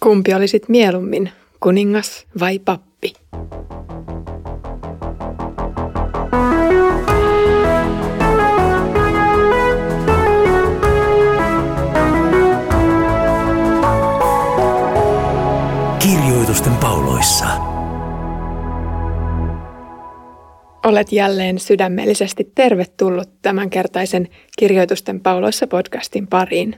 Kumpi 0.00 0.34
olisit 0.34 0.68
mieluummin, 0.68 1.32
kuningas 1.60 2.26
vai 2.40 2.58
pappi? 2.58 3.12
Kirjoitusten 15.98 16.72
pauloissa. 16.74 17.46
Olet 20.84 21.12
jälleen 21.12 21.58
sydämellisesti 21.58 22.52
tervetullut 22.54 23.30
tämänkertaisen 23.42 24.28
Kirjoitusten 24.58 25.20
pauloissa 25.20 25.66
podcastin 25.66 26.26
pariin. 26.26 26.76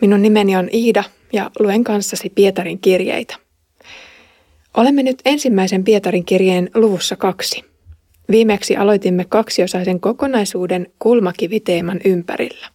Minun 0.00 0.22
nimeni 0.22 0.56
on 0.56 0.68
Iida 0.72 1.04
ja 1.32 1.50
luen 1.58 1.84
kanssasi 1.84 2.30
Pietarin 2.30 2.78
kirjeitä. 2.78 3.36
Olemme 4.76 5.02
nyt 5.02 5.22
ensimmäisen 5.24 5.84
Pietarin 5.84 6.24
kirjeen 6.24 6.70
luvussa 6.74 7.16
kaksi. 7.16 7.64
Viimeksi 8.30 8.76
aloitimme 8.76 9.24
kaksiosaisen 9.28 10.00
kokonaisuuden 10.00 10.86
kulmakiviteeman 10.98 12.00
ympärillä. 12.04 12.68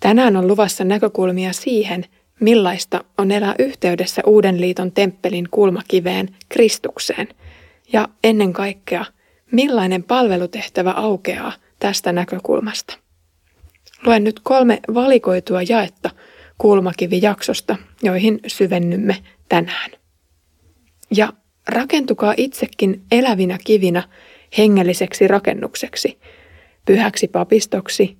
Tänään 0.00 0.36
on 0.36 0.48
luvassa 0.48 0.84
näkökulmia 0.84 1.52
siihen, 1.52 2.04
millaista 2.40 3.04
on 3.18 3.30
elää 3.30 3.54
yhteydessä 3.58 4.22
Uuden 4.26 4.60
liiton 4.60 4.92
temppelin 4.92 5.48
kulmakiveen 5.50 6.36
Kristukseen 6.48 7.28
ja 7.92 8.08
ennen 8.24 8.52
kaikkea, 8.52 9.04
millainen 9.52 10.02
palvelutehtävä 10.02 10.90
aukeaa 10.90 11.52
tästä 11.78 12.12
näkökulmasta. 12.12 12.98
Luen 14.06 14.24
nyt 14.24 14.40
kolme 14.42 14.80
valikoitua 14.94 15.62
jaetta 15.62 16.10
kulmakivijaksosta, 16.58 17.76
joihin 18.02 18.40
syvennymme 18.46 19.16
tänään. 19.48 19.90
Ja 21.10 21.32
rakentukaa 21.68 22.34
itsekin 22.36 23.02
elävinä 23.12 23.58
kivinä 23.64 24.02
hengelliseksi 24.58 25.28
rakennukseksi, 25.28 26.18
pyhäksi 26.86 27.28
papistoksi, 27.28 28.16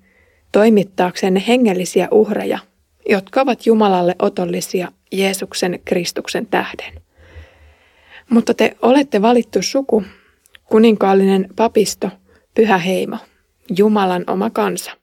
toimittaaksenne 0.51 1.43
hengellisiä 1.47 2.07
uhreja, 2.11 2.59
jotka 3.09 3.41
ovat 3.41 3.65
Jumalalle 3.65 4.15
otollisia 4.19 4.91
Jeesuksen 5.11 5.79
Kristuksen 5.85 6.45
tähden. 6.45 7.01
Mutta 8.29 8.53
te 8.53 8.77
olette 8.81 9.21
valittu 9.21 9.61
suku, 9.61 10.03
kuninkaallinen 10.65 11.47
papisto, 11.55 12.09
pyhä 12.55 12.77
heimo, 12.77 13.17
Jumalan 13.77 14.23
oma 14.27 14.49
kansa 14.49 14.98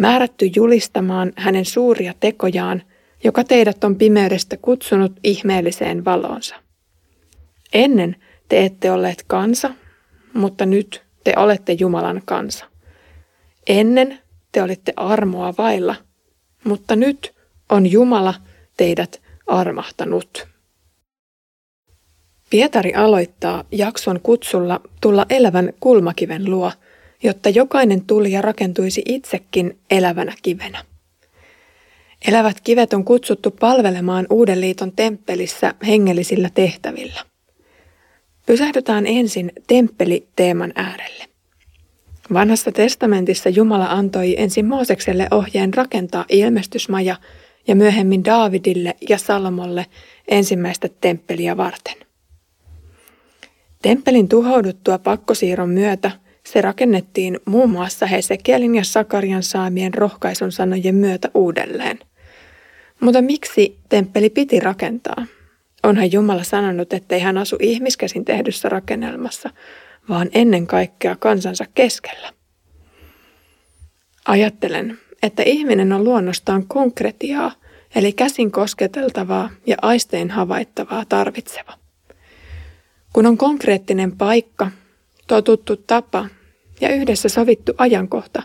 määrätty 0.00 0.50
julistamaan 0.56 1.32
hänen 1.36 1.64
suuria 1.64 2.14
tekojaan, 2.20 2.82
joka 3.24 3.44
teidät 3.44 3.84
on 3.84 3.96
pimeydestä 3.96 4.56
kutsunut 4.56 5.12
ihmeelliseen 5.24 6.04
valonsa. 6.04 6.56
Ennen 7.72 8.16
te 8.48 8.64
ette 8.64 8.92
olleet 8.92 9.24
kansa, 9.26 9.70
mutta 10.34 10.66
nyt 10.66 11.02
te 11.24 11.32
olette 11.36 11.72
Jumalan 11.72 12.22
kansa. 12.24 12.64
Ennen 13.66 14.18
te 14.52 14.62
olitte 14.62 14.92
armoa 14.96 15.54
vailla, 15.58 15.96
mutta 16.64 16.96
nyt 16.96 17.34
on 17.68 17.90
Jumala 17.90 18.34
teidät 18.76 19.22
armahtanut. 19.46 20.48
Pietari 22.50 22.94
aloittaa 22.94 23.64
jakson 23.72 24.20
kutsulla 24.22 24.80
tulla 25.00 25.26
elävän 25.30 25.72
kulmakiven 25.80 26.50
luo– 26.50 26.72
jotta 27.22 27.48
jokainen 27.48 28.04
tulija 28.06 28.42
rakentuisi 28.42 29.02
itsekin 29.06 29.78
elävänä 29.90 30.34
kivenä. 30.42 30.84
Elävät 32.28 32.60
kivet 32.60 32.92
on 32.92 33.04
kutsuttu 33.04 33.50
palvelemaan 33.50 34.26
Uuden 34.30 34.60
liiton 34.60 34.92
temppelissä 34.92 35.74
hengellisillä 35.86 36.50
tehtävillä. 36.54 37.24
Pysähdytään 38.46 39.06
ensin 39.06 39.52
temppeliteeman 39.66 40.72
äärelle. 40.74 41.24
Vanhassa 42.32 42.72
testamentissa 42.72 43.48
Jumala 43.48 43.86
antoi 43.86 44.34
ensin 44.38 44.66
Moosekselle 44.66 45.28
ohjeen 45.30 45.74
rakentaa 45.74 46.24
ilmestysmaja 46.28 47.16
ja 47.66 47.76
myöhemmin 47.76 48.24
Daavidille 48.24 48.96
ja 49.08 49.18
Salomolle 49.18 49.86
ensimmäistä 50.28 50.88
temppeliä 51.00 51.56
varten. 51.56 51.96
Temppelin 53.82 54.28
tuhouduttua 54.28 54.98
pakkosiirron 54.98 55.70
myötä– 55.70 56.10
se 56.46 56.60
rakennettiin 56.60 57.40
muun 57.44 57.70
muassa 57.70 58.06
Hesekielin 58.06 58.74
ja 58.74 58.84
Sakarian 58.84 59.42
saamien 59.42 59.94
rohkaisun 59.94 60.52
sanojen 60.52 60.94
myötä 60.94 61.30
uudelleen. 61.34 61.98
Mutta 63.00 63.22
miksi 63.22 63.78
temppeli 63.88 64.30
piti 64.30 64.60
rakentaa? 64.60 65.26
Onhan 65.82 66.12
Jumala 66.12 66.42
sanonut, 66.42 66.92
ettei 66.92 67.20
hän 67.20 67.38
asu 67.38 67.56
ihmiskäsin 67.60 68.24
tehdyssä 68.24 68.68
rakennelmassa, 68.68 69.50
vaan 70.08 70.28
ennen 70.32 70.66
kaikkea 70.66 71.16
kansansa 71.16 71.64
keskellä. 71.74 72.32
Ajattelen, 74.24 74.98
että 75.22 75.42
ihminen 75.46 75.92
on 75.92 76.04
luonnostaan 76.04 76.66
konkretiaa, 76.66 77.52
eli 77.94 78.12
käsin 78.12 78.50
kosketeltavaa 78.50 79.50
ja 79.66 79.76
aistein 79.82 80.30
havaittavaa 80.30 81.04
tarvitseva. 81.08 81.72
Kun 83.12 83.26
on 83.26 83.38
konkreettinen 83.38 84.16
paikka, 84.16 84.70
totuttu 85.30 85.76
tapa 85.76 86.26
ja 86.80 86.94
yhdessä 86.94 87.28
sovittu 87.28 87.72
ajankohta, 87.78 88.42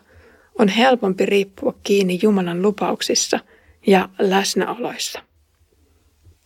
on 0.60 0.68
helpompi 0.68 1.26
riippua 1.26 1.74
kiinni 1.84 2.20
Jumalan 2.22 2.62
lupauksissa 2.62 3.40
ja 3.88 4.10
läsnäoloissa. 4.20 5.20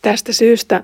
Tästä 0.01 0.33
syystä 0.33 0.83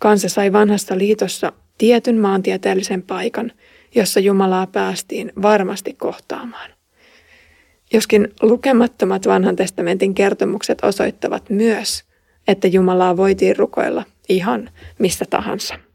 kansa 0.00 0.28
sai 0.28 0.52
vanhassa 0.52 0.98
liitossa 0.98 1.52
tietyn 1.78 2.18
maantieteellisen 2.18 3.02
paikan, 3.02 3.52
jossa 3.94 4.20
Jumalaa 4.20 4.66
päästiin 4.66 5.32
varmasti 5.42 5.94
kohtaamaan. 5.94 6.70
Joskin 7.92 8.28
lukemattomat 8.42 9.26
vanhan 9.26 9.56
testamentin 9.56 10.14
kertomukset 10.14 10.78
osoittavat 10.84 11.50
myös, 11.50 12.04
että 12.48 12.68
Jumalaa 12.68 13.16
voitiin 13.16 13.56
rukoilla 13.56 14.04
ihan 14.28 14.70
missä 14.98 15.24
tahansa. 15.30 15.91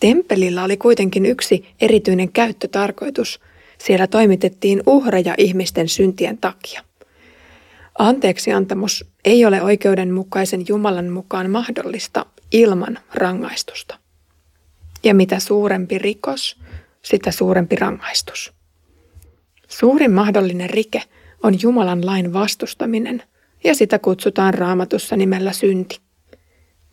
Temppelillä 0.00 0.64
oli 0.64 0.76
kuitenkin 0.76 1.26
yksi 1.26 1.68
erityinen 1.80 2.32
käyttötarkoitus. 2.32 3.40
Siellä 3.78 4.06
toimitettiin 4.06 4.82
uhreja 4.86 5.34
ihmisten 5.38 5.88
syntien 5.88 6.38
takia. 6.38 6.82
Anteeksiantamus 7.98 9.04
ei 9.24 9.44
ole 9.44 9.62
oikeudenmukaisen 9.62 10.64
Jumalan 10.68 11.08
mukaan 11.08 11.50
mahdollista 11.50 12.26
ilman 12.52 12.98
rangaistusta. 13.14 13.98
Ja 15.04 15.14
mitä 15.14 15.40
suurempi 15.40 15.98
rikos, 15.98 16.56
sitä 17.02 17.30
suurempi 17.30 17.76
rangaistus. 17.76 18.52
Suurin 19.68 20.12
mahdollinen 20.12 20.70
rike 20.70 21.02
on 21.42 21.62
Jumalan 21.62 22.06
lain 22.06 22.32
vastustaminen, 22.32 23.22
ja 23.64 23.74
sitä 23.74 23.98
kutsutaan 23.98 24.54
raamatussa 24.54 25.16
nimellä 25.16 25.52
synti. 25.52 26.00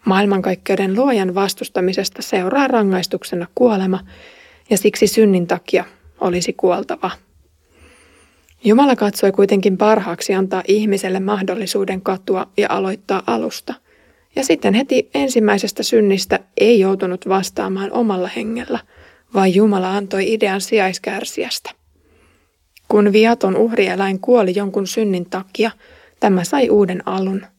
Maailmankaikkeuden 0.05 0.95
luojan 0.95 1.35
vastustamisesta 1.35 2.21
seuraa 2.21 2.67
rangaistuksena 2.67 3.47
kuolema, 3.55 3.99
ja 4.69 4.77
siksi 4.77 5.07
synnin 5.07 5.47
takia 5.47 5.85
olisi 6.21 6.53
kuoltava. 6.53 7.11
Jumala 8.63 8.95
katsoi 8.95 9.31
kuitenkin 9.31 9.77
parhaaksi 9.77 10.33
antaa 10.33 10.63
ihmiselle 10.67 11.19
mahdollisuuden 11.19 12.01
katua 12.01 12.47
ja 12.57 12.67
aloittaa 12.69 13.23
alusta, 13.27 13.73
ja 14.35 14.43
sitten 14.43 14.73
heti 14.73 15.09
ensimmäisestä 15.13 15.83
synnistä 15.83 16.39
ei 16.57 16.79
joutunut 16.79 17.29
vastaamaan 17.29 17.91
omalla 17.91 18.29
hengellä, 18.35 18.79
vaan 19.33 19.55
Jumala 19.55 19.97
antoi 19.97 20.33
idean 20.33 20.61
sijaiskärsijästä. 20.61 21.71
Kun 22.87 23.13
viaton 23.13 23.57
uhrieläin 23.57 24.19
kuoli 24.19 24.55
jonkun 24.55 24.87
synnin 24.87 25.29
takia, 25.29 25.71
tämä 26.19 26.43
sai 26.43 26.69
uuden 26.69 27.07
alun– 27.07 27.45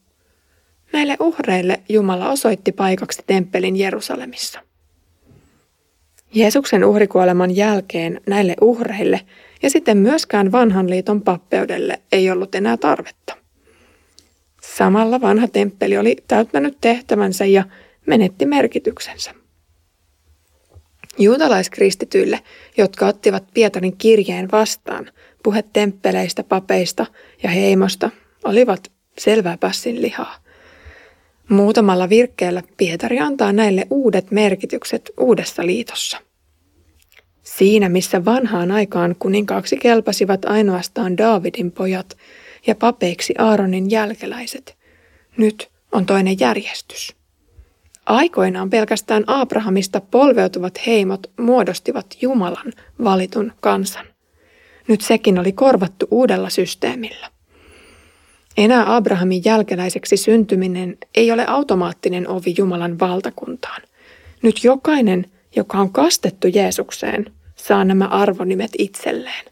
Näille 0.93 1.17
uhreille 1.19 1.79
Jumala 1.89 2.29
osoitti 2.29 2.71
paikaksi 2.71 3.21
temppelin 3.27 3.75
Jerusalemissa. 3.75 4.59
Jeesuksen 6.33 6.85
uhrikuoleman 6.85 7.55
jälkeen 7.55 8.21
näille 8.27 8.55
uhreille 8.61 9.21
ja 9.63 9.69
sitten 9.69 9.97
myöskään 9.97 10.51
vanhan 10.51 10.89
liiton 10.89 11.21
pappeudelle 11.21 12.01
ei 12.11 12.31
ollut 12.31 12.55
enää 12.55 12.77
tarvetta. 12.77 13.35
Samalla 14.61 15.21
vanha 15.21 15.47
temppeli 15.47 15.97
oli 15.97 16.15
täyttänyt 16.27 16.77
tehtävänsä 16.81 17.45
ja 17.45 17.63
menetti 18.05 18.45
merkityksensä. 18.45 19.33
Juutalaiskristityille, 21.19 22.39
jotka 22.77 23.07
ottivat 23.07 23.43
Pietarin 23.53 23.97
kirjeen 23.97 24.51
vastaan, 24.51 25.11
puhe 25.43 25.63
temppeleistä, 25.73 26.43
papeista 26.43 27.05
ja 27.43 27.49
heimosta 27.49 28.09
olivat 28.43 28.91
selvää 29.17 29.57
pässin 29.57 30.01
lihaa. 30.01 30.46
Muutamalla 31.49 32.09
virkkeellä 32.09 32.63
Pietari 32.77 33.19
antaa 33.19 33.53
näille 33.53 33.87
uudet 33.89 34.31
merkitykset 34.31 35.11
uudessa 35.19 35.65
liitossa. 35.65 36.17
Siinä, 37.43 37.89
missä 37.89 38.25
vanhaan 38.25 38.71
aikaan 38.71 39.15
kuninkaaksi 39.19 39.77
kelpasivat 39.77 40.45
ainoastaan 40.45 41.17
Daavidin 41.17 41.71
pojat 41.71 42.17
ja 42.67 42.75
papeiksi 42.75 43.33
Aaronin 43.37 43.91
jälkeläiset, 43.91 44.77
Nyt 45.37 45.71
on 45.91 46.05
toinen 46.05 46.39
järjestys. 46.39 47.15
Aikoinaan 48.05 48.69
pelkästään 48.69 49.23
Abrahamista 49.27 50.01
polveutuvat 50.01 50.87
heimot 50.87 51.31
muodostivat 51.39 52.17
Jumalan 52.21 52.73
valitun 53.03 53.53
kansan. 53.59 54.05
Nyt 54.87 55.01
sekin 55.01 55.39
oli 55.39 55.51
korvattu 55.51 56.07
uudella 56.11 56.49
systeemillä. 56.49 57.36
Enää 58.57 58.95
Abrahamin 58.95 59.41
jälkeläiseksi 59.45 60.17
syntyminen 60.17 60.97
ei 61.15 61.31
ole 61.31 61.45
automaattinen 61.47 62.27
ovi 62.27 62.55
Jumalan 62.57 62.99
valtakuntaan. 62.99 63.81
Nyt 64.41 64.63
jokainen, 64.63 65.25
joka 65.55 65.77
on 65.77 65.91
kastettu 65.91 66.47
Jeesukseen, 66.47 67.25
saa 67.55 67.83
nämä 67.85 68.05
arvonimet 68.05 68.71
itselleen. 68.77 69.45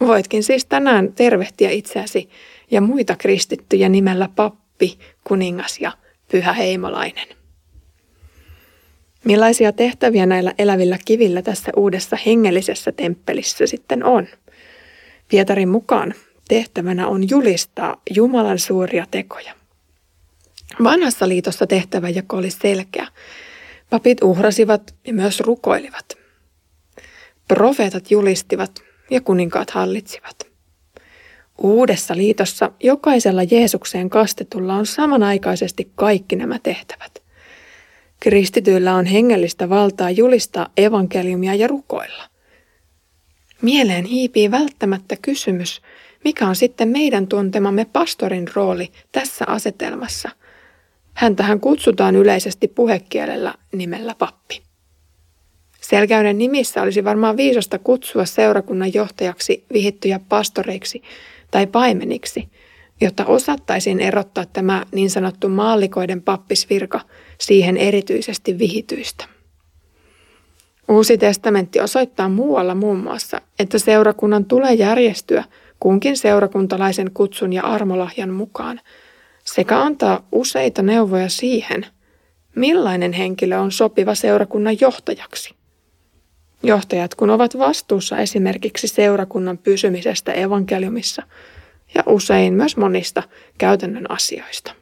Voitkin 0.00 0.42
siis 0.42 0.66
tänään 0.66 1.12
tervehtiä 1.12 1.70
itseäsi 1.70 2.28
ja 2.70 2.80
muita 2.80 3.16
kristittyjä 3.16 3.88
nimellä 3.88 4.28
pappi, 4.36 4.98
kuningas 5.24 5.80
ja 5.80 5.92
pyhä 6.30 6.52
heimolainen. 6.52 7.28
Millaisia 9.24 9.72
tehtäviä 9.72 10.26
näillä 10.26 10.54
elävillä 10.58 10.98
kivillä 11.04 11.42
tässä 11.42 11.72
uudessa 11.76 12.18
hengellisessä 12.26 12.92
temppelissä 12.92 13.66
sitten 13.66 14.04
on? 14.04 14.26
Pietarin 15.28 15.68
mukaan 15.68 16.14
tehtävänä 16.48 17.08
on 17.08 17.30
julistaa 17.30 18.02
Jumalan 18.14 18.58
suuria 18.58 19.06
tekoja. 19.10 19.54
Vanhassa 20.84 21.28
liitossa 21.28 21.66
tehtävä 21.66 22.08
jako 22.08 22.36
oli 22.36 22.50
selkeä. 22.50 23.06
Papit 23.90 24.22
uhrasivat 24.22 24.94
ja 25.06 25.14
myös 25.14 25.40
rukoilivat. 25.40 26.18
Profeetat 27.48 28.10
julistivat 28.10 28.82
ja 29.10 29.20
kuninkaat 29.20 29.70
hallitsivat. 29.70 30.46
Uudessa 31.58 32.16
liitossa 32.16 32.72
jokaisella 32.82 33.42
Jeesukseen 33.42 34.10
kastetulla 34.10 34.74
on 34.74 34.86
samanaikaisesti 34.86 35.90
kaikki 35.94 36.36
nämä 36.36 36.58
tehtävät. 36.62 37.22
Kristityillä 38.20 38.94
on 38.94 39.06
hengellistä 39.06 39.68
valtaa 39.68 40.10
julistaa 40.10 40.68
evankeliumia 40.76 41.54
ja 41.54 41.68
rukoilla. 41.68 42.24
Mieleen 43.62 44.04
hiipii 44.04 44.50
välttämättä 44.50 45.16
kysymys, 45.22 45.82
mikä 46.24 46.48
on 46.48 46.56
sitten 46.56 46.88
meidän 46.88 47.26
tuntemamme 47.26 47.86
pastorin 47.92 48.46
rooli 48.54 48.92
tässä 49.12 49.44
asetelmassa. 49.48 50.30
Häntähän 51.14 51.60
kutsutaan 51.60 52.16
yleisesti 52.16 52.68
puhekielellä 52.68 53.54
nimellä 53.72 54.14
pappi. 54.18 54.62
Selkäyden 55.80 56.38
nimissä 56.38 56.82
olisi 56.82 57.04
varmaan 57.04 57.36
viisasta 57.36 57.78
kutsua 57.78 58.24
seurakunnan 58.24 58.94
johtajaksi 58.94 59.64
vihittyjä 59.72 60.20
pastoreiksi 60.28 61.02
tai 61.50 61.66
paimeniksi, 61.66 62.48
jotta 63.00 63.24
osattaisiin 63.24 64.00
erottaa 64.00 64.46
tämä 64.46 64.86
niin 64.92 65.10
sanottu 65.10 65.48
maallikoiden 65.48 66.22
pappisvirka 66.22 67.00
siihen 67.40 67.76
erityisesti 67.76 68.58
vihityistä. 68.58 69.24
Uusi 70.88 71.18
testamentti 71.18 71.80
osoittaa 71.80 72.28
muualla 72.28 72.74
muun 72.74 72.98
muassa, 72.98 73.40
että 73.58 73.78
seurakunnan 73.78 74.44
tulee 74.44 74.74
järjestyä 74.74 75.44
kunkin 75.84 76.16
seurakuntalaisen 76.16 77.10
kutsun 77.14 77.52
ja 77.52 77.62
armolahjan 77.62 78.30
mukaan 78.30 78.80
sekä 79.44 79.80
antaa 79.80 80.26
useita 80.32 80.82
neuvoja 80.82 81.28
siihen, 81.28 81.86
millainen 82.54 83.12
henkilö 83.12 83.58
on 83.58 83.72
sopiva 83.72 84.14
seurakunnan 84.14 84.80
johtajaksi. 84.80 85.54
Johtajat 86.62 87.14
kun 87.14 87.30
ovat 87.30 87.58
vastuussa 87.58 88.18
esimerkiksi 88.18 88.88
seurakunnan 88.88 89.58
pysymisestä 89.58 90.32
evankeliumissa 90.32 91.22
ja 91.94 92.02
usein 92.06 92.54
myös 92.54 92.76
monista 92.76 93.22
käytännön 93.58 94.10
asioista. 94.10 94.74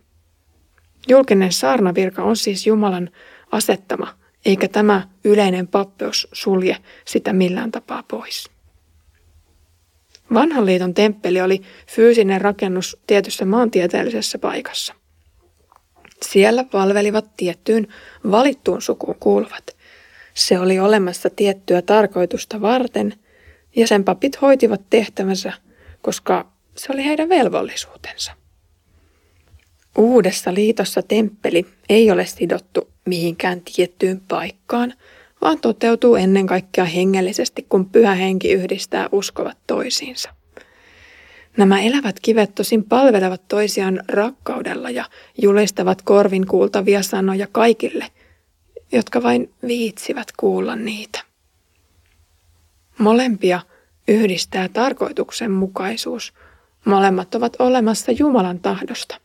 Julkinen 1.08 1.52
saarnavirka 1.52 2.22
on 2.22 2.36
siis 2.36 2.66
Jumalan 2.66 3.10
asettama, 3.52 4.14
eikä 4.44 4.68
tämä 4.68 5.08
yleinen 5.24 5.68
pappeus 5.68 6.28
sulje 6.32 6.76
sitä 7.04 7.32
millään 7.32 7.72
tapaa 7.72 8.02
pois. 8.02 8.51
Vanhan 10.34 10.66
liiton 10.66 10.94
temppeli 10.94 11.40
oli 11.40 11.62
fyysinen 11.86 12.40
rakennus 12.40 12.96
tietyssä 13.06 13.44
maantieteellisessä 13.44 14.38
paikassa. 14.38 14.94
Siellä 16.22 16.64
palvelivat 16.64 17.36
tiettyyn 17.36 17.88
valittuun 18.30 18.82
sukuun 18.82 19.16
kuuluvat– 19.20 19.64
se 20.34 20.58
oli 20.58 20.80
olemassa 20.80 21.30
tiettyä 21.30 21.82
tarkoitusta 21.82 22.60
varten, 22.60 23.14
ja 23.76 23.86
sen 23.86 24.04
papit 24.04 24.40
hoitivat 24.40 24.80
tehtävänsä, 24.90 25.52
koska 26.02 26.52
se 26.76 26.92
oli 26.92 27.04
heidän 27.04 27.28
velvollisuutensa. 27.28 28.32
Uudessa 29.98 30.54
liitossa 30.54 31.02
temppeli 31.02 31.66
ei 31.88 32.10
ole 32.10 32.26
sidottu 32.26 32.88
mihinkään 33.06 33.60
tiettyyn 33.60 34.20
paikkaan, 34.28 34.94
vaan 35.42 35.60
toteutuu 35.60 36.16
ennen 36.16 36.46
kaikkea 36.46 36.84
hengellisesti, 36.84 37.66
kun 37.68 37.90
pyhä 37.90 38.14
henki 38.14 38.52
yhdistää 38.52 39.08
uskovat 39.12 39.58
toisiinsa. 39.66 40.30
Nämä 41.56 41.80
elävät 41.80 42.20
kivet 42.22 42.54
tosin 42.54 42.84
palvelevat 42.84 43.48
toisiaan 43.48 44.02
rakkaudella 44.08 44.90
ja 44.90 45.04
julistavat 45.42 46.02
korvin 46.02 46.46
kuultavia 46.46 47.02
sanoja 47.02 47.46
kaikille– 47.52 48.06
jotka 48.92 49.22
vain 49.22 49.50
viitsivät 49.66 50.28
kuulla 50.36 50.76
niitä. 50.76 51.24
Molempia 52.98 53.60
yhdistää 54.08 54.68
tarkoituksenmukaisuus. 54.68 56.34
Molemmat 56.84 57.34
ovat 57.34 57.56
olemassa 57.58 58.12
Jumalan 58.12 58.60
tahdosta. 58.60 59.20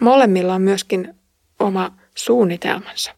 Molemmilla 0.00 0.54
on 0.54 0.62
myöskin 0.62 1.14
oma 1.58 1.92
suunnitelmansa. 2.14 3.14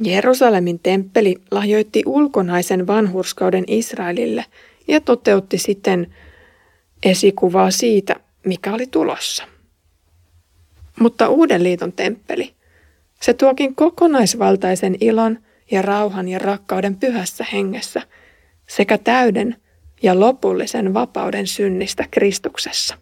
Jerusalemin 0.00 0.78
temppeli 0.78 1.36
lahjoitti 1.50 2.02
ulkonaisen 2.06 2.86
vanhurskauden 2.86 3.64
Israelille 3.66 4.44
ja 4.88 5.00
toteutti 5.00 5.58
sitten 5.58 6.14
esikuvaa 7.02 7.70
siitä, 7.70 8.16
mikä 8.44 8.74
oli 8.74 8.86
tulossa. 8.86 9.44
Mutta 11.00 11.28
Uuden 11.28 11.62
liiton 11.62 11.92
temppeli 11.92 12.54
se 13.20 13.34
tuokin 13.34 13.74
kokonaisvaltaisen 13.74 14.96
ilon 15.00 15.38
ja 15.70 15.82
rauhan 15.82 16.28
ja 16.28 16.38
rakkauden 16.38 16.96
pyhässä 16.96 17.46
hengessä 17.52 18.02
sekä 18.68 18.98
täyden 18.98 19.56
ja 20.02 20.20
lopullisen 20.20 20.94
vapauden 20.94 21.46
synnistä 21.46 22.04
Kristuksessa. 22.10 22.98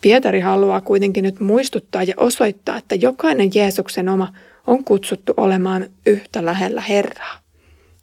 Pietari 0.00 0.40
haluaa 0.40 0.80
kuitenkin 0.80 1.24
nyt 1.24 1.40
muistuttaa 1.40 2.02
ja 2.02 2.14
osoittaa, 2.16 2.76
että 2.76 2.94
jokainen 2.94 3.50
Jeesuksen 3.54 4.08
oma 4.08 4.32
on 4.66 4.84
kutsuttu 4.84 5.34
olemaan 5.36 5.86
yhtä 6.06 6.44
lähellä 6.44 6.80
Herraa. 6.80 7.38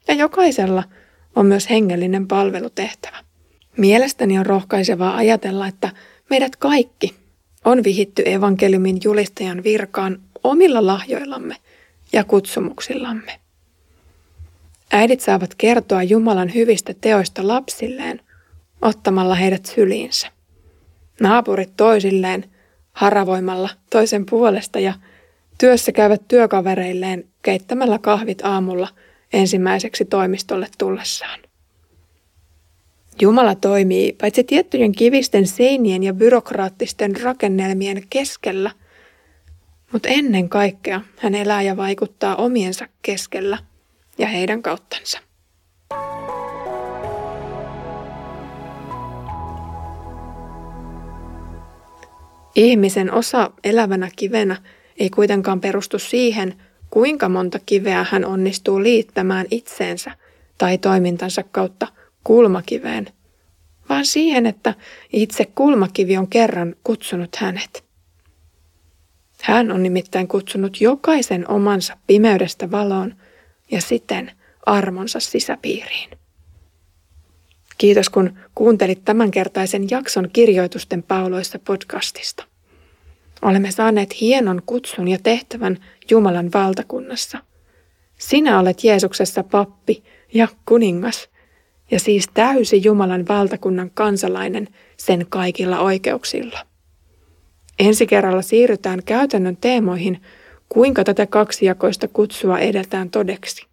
Ja 0.08 0.14
jokaisella 0.14 0.84
on 1.36 1.46
myös 1.46 1.70
hengellinen 1.70 2.28
palvelutehtävä. 2.28 3.18
Mielestäni 3.78 4.40
on 4.40 4.46
rohkaisevaa 4.46 5.16
ajatella, 5.16 5.68
että 5.68 5.90
meidät 6.30 6.56
kaikki 6.56 7.16
on 7.66 7.84
vihitty 7.84 8.24
evankeliumin 8.26 8.98
julistajan 9.04 9.64
virkaan 9.64 10.20
omilla 10.44 10.86
lahjoillamme 10.86 11.56
ja 12.14 12.24
kutsumuksillamme. 12.24 13.40
Äidit 14.92 15.22
saavat 15.22 15.56
kertoa 15.56 16.04
Jumalan 16.04 16.54
hyvistä 16.54 16.94
teoista 17.02 17.48
lapsilleen 17.48 18.22
ottamalla 18.82 19.36
heidät 19.36 19.66
syliinsä. 19.66 20.37
Naapurit 21.22 21.70
toisilleen 21.78 22.46
haravoimalla 22.94 23.70
toisen 23.90 24.26
puolesta 24.26 24.80
ja 24.80 24.94
työssä 25.58 25.92
käyvät 25.92 26.28
työkavereilleen 26.28 27.24
keittämällä 27.42 28.00
kahvit 28.00 28.42
aamulla 28.46 28.88
ensimmäiseksi 29.34 30.06
toimistolle 30.06 30.68
tullessaan. 30.78 31.40
Jumala 33.22 33.56
toimii 33.56 34.14
paitsi 34.14 34.44
tiettyjen 34.44 34.92
kivisten 34.92 35.48
seinien 35.48 36.04
ja 36.04 36.14
byrokraattisten 36.14 37.22
rakennelmien 37.22 38.04
keskellä, 38.10 38.72
mutta 39.92 40.10
ennen 40.10 40.50
kaikkea 40.50 41.02
hän 41.18 41.36
elää 41.36 41.62
ja 41.62 41.78
vaikuttaa 41.78 42.36
omiensa 42.36 42.88
keskellä 43.02 43.58
ja 44.18 44.28
heidän 44.28 44.62
kauttansa. 44.62 45.27
Ihmisen 52.58 53.14
osa 53.14 53.52
elävänä 53.64 54.10
kivenä 54.16 54.58
ei 55.00 55.10
kuitenkaan 55.10 55.62
perustu 55.62 56.00
siihen, 56.00 56.56
kuinka 56.90 57.30
monta 57.30 57.60
kiveä 57.66 58.06
hän 58.12 58.26
onnistuu 58.26 58.84
liittämään 58.84 59.46
itseensä 59.52 60.12
tai 60.58 60.78
toimintansa 60.78 61.44
kautta 61.44 61.88
kulmakiveen, 62.24 63.08
vaan 63.90 64.06
siihen, 64.06 64.46
että 64.46 64.74
itse 65.14 65.46
kulmakivi 65.46 66.18
on 66.18 66.28
kerran 66.28 66.76
kutsunut 66.84 67.36
hänet. 67.36 67.84
Hän 69.42 69.72
on 69.72 69.84
nimittäin 69.84 70.28
kutsunut 70.28 70.82
jokaisen 70.82 71.50
omansa 71.50 71.98
pimeydestä 72.08 72.72
valoon 72.72 73.16
ja 73.72 73.82
siten 73.82 74.32
armonsa 74.66 75.20
sisäpiiriin. 75.20 76.10
Kiitos 77.78 78.10
kun 78.10 78.34
kuuntelit 78.56 79.06
tämänkertaisen 79.06 79.88
jakson 79.92 80.30
kirjoitusten 80.34 81.04
pauloissa 81.04 81.60
podcastista. 81.60 82.44
Olemme 83.42 83.72
saaneet 83.72 84.22
hienon 84.22 84.62
kutsun 84.66 85.08
ja 85.08 85.18
tehtävän 85.24 85.78
Jumalan 86.12 86.50
valtakunnassa. 86.54 87.38
Sinä 88.18 88.60
olet 88.60 88.84
Jeesuksessa 88.84 89.44
pappi 89.44 90.04
ja 90.34 90.48
kuningas, 90.66 91.30
ja 91.92 92.00
siis 92.00 92.30
täysi 92.34 92.82
Jumalan 92.84 93.28
valtakunnan 93.28 93.92
kansalainen 93.94 94.68
sen 94.98 95.26
kaikilla 95.30 95.80
oikeuksilla. 95.80 96.60
Ensi 97.80 98.08
kerralla 98.08 98.42
siirrytään 98.42 99.04
käytännön 99.04 99.58
teemoihin, 99.58 100.22
kuinka 100.70 101.04
tätä 101.04 101.26
kaksijakoista 101.26 102.08
kutsua 102.08 102.60
edetään 102.60 103.10
todeksi. 103.10 103.67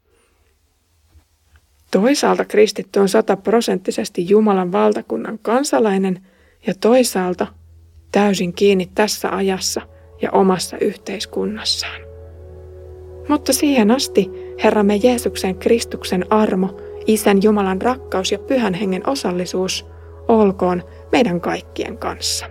Toisaalta 1.95 2.45
kristitty 2.45 3.01
on 3.01 3.09
sataprosenttisesti 3.09 4.29
Jumalan 4.29 4.73
valtakunnan 4.73 5.39
kansalainen 5.43 6.27
ja 6.67 6.75
toisaalta 6.81 7.47
täysin 8.13 8.55
kiinni 8.55 8.91
tässä 8.95 9.37
ajassa 9.37 9.81
ja 10.23 10.31
omassa 10.33 10.77
yhteiskunnassaan. 10.81 12.01
Mutta 13.29 13.53
siihen 13.53 13.91
asti 13.91 14.31
Herramme 14.65 14.97
Jeesuksen 14.97 15.57
Kristuksen 15.57 16.33
armo, 16.33 16.77
Isän 17.07 17.43
Jumalan 17.43 17.83
rakkaus 17.83 18.33
ja 18.33 18.39
Pyhän 18.39 18.75
Hengen 18.75 19.09
osallisuus 19.09 19.87
olkoon 20.29 20.83
meidän 21.13 21.41
kaikkien 21.41 21.99
kanssa. 21.99 22.47